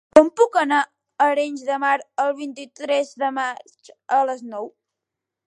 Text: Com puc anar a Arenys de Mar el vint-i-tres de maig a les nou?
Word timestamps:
Com 0.17 0.29
puc 0.39 0.55
anar 0.61 0.77
a 0.85 1.27
Arenys 1.33 1.65
de 1.67 1.77
Mar 1.83 1.91
el 2.25 2.33
vint-i-tres 2.41 3.13
de 3.25 3.31
maig 3.37 3.93
a 4.19 4.25
les 4.33 4.45
nou? 4.57 4.69